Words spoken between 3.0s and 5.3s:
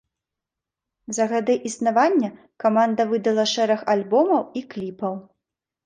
выдала шэраг альбомаў і кліпаў.